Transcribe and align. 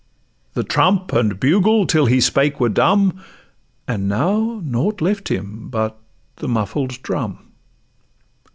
The 0.55 0.63
trump 0.63 1.13
and 1.13 1.39
bugle 1.39 1.85
till 1.85 2.07
he 2.07 2.19
spake 2.19 2.59
were 2.59 2.69
dumb— 2.69 3.21
And 3.87 4.09
now 4.09 4.59
nought 4.65 4.99
left 4.99 5.29
him 5.29 5.69
but 5.69 5.95
the 6.37 6.47
muffled 6.47 7.03
drum. 7.03 7.51